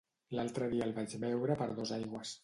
L'altre 0.37 0.69
dia 0.71 0.87
el 0.87 0.95
vaig 0.95 1.13
veure 1.25 1.57
per 1.61 1.67
Dosaigües. 1.81 2.33